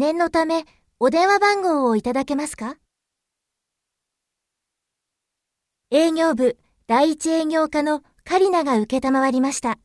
[0.00, 0.64] 念のため、
[0.98, 2.76] お電話番号をいただけますか？
[5.90, 6.56] 営業部
[6.86, 9.78] 第一営業課のカリナが受けたまわりました。